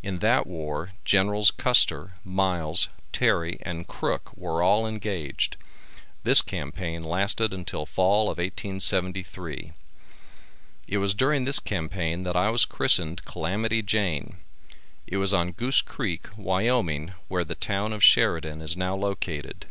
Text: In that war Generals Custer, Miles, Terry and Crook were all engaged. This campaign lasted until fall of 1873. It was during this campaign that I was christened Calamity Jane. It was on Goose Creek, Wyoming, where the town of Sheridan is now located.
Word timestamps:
In 0.00 0.20
that 0.20 0.46
war 0.46 0.92
Generals 1.04 1.50
Custer, 1.50 2.12
Miles, 2.22 2.88
Terry 3.12 3.58
and 3.62 3.88
Crook 3.88 4.30
were 4.36 4.62
all 4.62 4.86
engaged. 4.86 5.56
This 6.22 6.40
campaign 6.40 7.02
lasted 7.02 7.52
until 7.52 7.84
fall 7.84 8.30
of 8.30 8.38
1873. 8.38 9.72
It 10.86 10.98
was 10.98 11.14
during 11.14 11.42
this 11.44 11.58
campaign 11.58 12.22
that 12.22 12.36
I 12.36 12.48
was 12.48 12.64
christened 12.64 13.24
Calamity 13.24 13.82
Jane. 13.82 14.36
It 15.04 15.16
was 15.16 15.34
on 15.34 15.50
Goose 15.50 15.82
Creek, 15.82 16.28
Wyoming, 16.36 17.14
where 17.26 17.42
the 17.44 17.56
town 17.56 17.92
of 17.92 18.04
Sheridan 18.04 18.62
is 18.62 18.76
now 18.76 18.94
located. 18.94 19.66